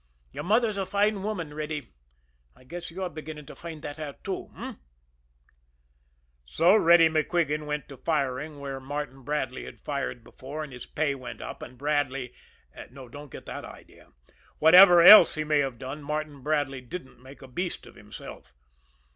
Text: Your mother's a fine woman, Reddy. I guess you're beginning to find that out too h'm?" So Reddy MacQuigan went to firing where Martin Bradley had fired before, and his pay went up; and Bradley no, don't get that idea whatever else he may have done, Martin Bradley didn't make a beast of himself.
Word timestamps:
Your 0.31 0.43
mother's 0.43 0.77
a 0.79 0.85
fine 0.87 1.21
woman, 1.21 1.53
Reddy. 1.53 1.93
I 2.55 2.63
guess 2.63 2.89
you're 2.89 3.07
beginning 3.07 3.45
to 3.45 3.55
find 3.55 3.83
that 3.83 3.99
out 3.99 4.23
too 4.23 4.49
h'm?" 4.55 4.79
So 6.43 6.75
Reddy 6.75 7.07
MacQuigan 7.07 7.67
went 7.67 7.87
to 7.89 7.97
firing 7.97 8.59
where 8.59 8.79
Martin 8.79 9.21
Bradley 9.21 9.65
had 9.65 9.79
fired 9.79 10.23
before, 10.23 10.63
and 10.63 10.73
his 10.73 10.87
pay 10.87 11.13
went 11.13 11.39
up; 11.39 11.61
and 11.61 11.77
Bradley 11.77 12.33
no, 12.89 13.09
don't 13.09 13.31
get 13.31 13.45
that 13.45 13.63
idea 13.63 14.11
whatever 14.57 15.03
else 15.03 15.35
he 15.35 15.43
may 15.43 15.59
have 15.59 15.77
done, 15.77 16.01
Martin 16.01 16.41
Bradley 16.41 16.81
didn't 16.81 17.21
make 17.21 17.43
a 17.43 17.47
beast 17.47 17.85
of 17.85 17.93
himself. 17.93 18.55